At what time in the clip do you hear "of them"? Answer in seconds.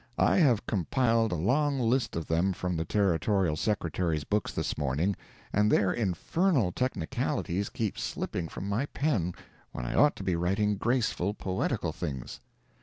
2.15-2.53